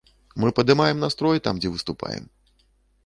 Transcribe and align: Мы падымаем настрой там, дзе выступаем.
Мы 0.41 0.47
падымаем 0.59 1.03
настрой 1.05 1.43
там, 1.49 1.55
дзе 1.59 1.69
выступаем. 1.75 2.25